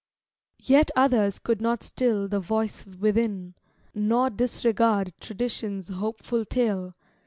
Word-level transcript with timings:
Yet 0.63 0.89
others 0.95 1.37
could 1.37 1.61
not 1.61 1.83
still 1.83 2.27
the 2.27 2.39
voice 2.39 2.87
within, 2.87 3.53
Nor 3.93 4.31
disregard 4.31 5.13
tradition's 5.19 5.89
hopeful 5.89 6.43
tale. 6.43 6.95